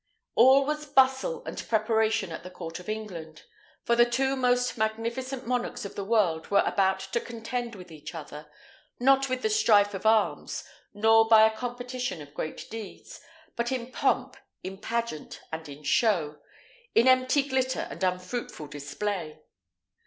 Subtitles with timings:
[0.33, 3.43] All was bustle and preparation at the court of England;
[3.83, 8.15] for the two most magnificent monarchs of the world were about to contend with each
[8.15, 8.47] other,
[8.99, 13.21] not with the strife of arms, nor by a competition of great deeds,
[13.55, 16.39] but in pomp, in pageant, and in show;
[16.95, 19.43] in empty glitter and unfruitful display.